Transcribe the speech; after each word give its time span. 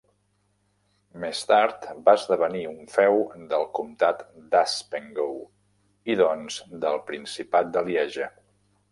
Més 1.23 1.41
tard 1.49 1.83
va 2.07 2.13
esdevenir 2.19 2.61
un 2.69 2.79
feu 2.93 3.19
del 3.51 3.65
comtat 3.79 4.23
d'Haspengouw 4.55 5.35
i 6.13 6.15
doncs 6.23 6.57
del 6.87 6.97
principat 7.11 7.69
de 7.77 7.85
Lieja. 7.91 8.31